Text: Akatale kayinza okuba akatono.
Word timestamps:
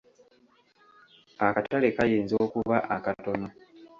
Akatale 1.47 1.87
kayinza 1.95 2.35
okuba 2.45 2.77
akatono. 2.95 3.47